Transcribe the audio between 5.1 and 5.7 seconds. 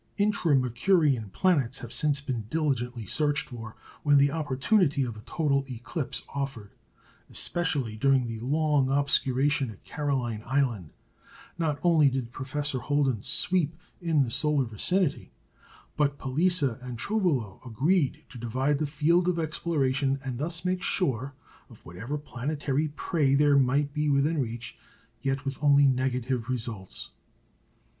a total